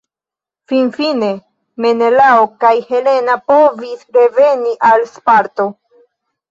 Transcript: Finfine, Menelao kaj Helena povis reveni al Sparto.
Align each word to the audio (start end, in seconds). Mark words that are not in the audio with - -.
Finfine, 0.71 1.29
Menelao 1.85 2.49
kaj 2.65 2.73
Helena 2.89 3.39
povis 3.53 4.05
reveni 4.21 4.77
al 4.93 5.11
Sparto. 5.17 5.73